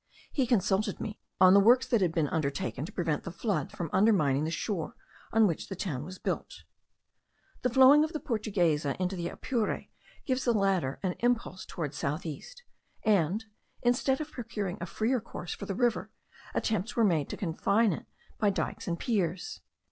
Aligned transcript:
He 0.31 0.47
consulted 0.47 0.99
me 0.99 1.19
on 1.39 1.53
the 1.53 1.59
works 1.59 1.85
that 1.85 2.01
had 2.01 2.11
been 2.11 2.27
undertaken 2.29 2.85
to 2.87 2.91
prevent 2.91 3.23
the 3.23 3.29
flood 3.31 3.71
from 3.71 3.87
undermining 3.93 4.45
the 4.45 4.49
shore 4.49 4.95
on 5.31 5.45
which 5.45 5.69
the 5.69 5.75
town 5.75 6.03
was 6.05 6.17
built. 6.17 6.63
The 7.61 7.69
flowing 7.69 8.03
of 8.03 8.11
the 8.11 8.19
Portuguesa 8.19 8.99
into 8.99 9.15
the 9.15 9.27
Apure 9.29 9.85
gives 10.25 10.43
the 10.43 10.53
latter 10.55 10.97
an 11.03 11.13
impulse 11.19 11.67
towards 11.67 11.99
south 11.99 12.25
east; 12.25 12.63
and, 13.03 13.45
instead 13.83 14.19
of 14.19 14.31
procuring 14.31 14.79
a 14.81 14.87
freer 14.87 15.21
course 15.21 15.53
for 15.53 15.67
the 15.67 15.75
river, 15.75 16.09
attempts 16.55 16.95
were 16.95 17.03
made 17.05 17.29
to 17.29 17.37
confine 17.37 17.93
it 17.93 18.07
by 18.39 18.49
dykes 18.49 18.87
and 18.87 18.97
piers. 18.99 19.61